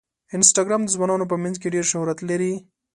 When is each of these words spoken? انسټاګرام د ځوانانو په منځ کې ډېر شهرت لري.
انسټاګرام 0.35 0.81
د 0.83 0.89
ځوانانو 0.95 1.29
په 1.31 1.35
منځ 1.43 1.55
کې 1.61 1.73
ډېر 1.75 1.85
شهرت 1.91 2.19
لري. 2.29 2.53